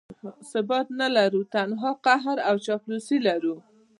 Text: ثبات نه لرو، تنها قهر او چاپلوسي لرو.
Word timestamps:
ثبات 0.51 0.87
نه 0.99 1.07
لرو، 1.15 1.41
تنها 1.55 1.91
قهر 2.05 2.37
او 2.49 2.55
چاپلوسي 2.65 3.17
لرو. 3.27 3.55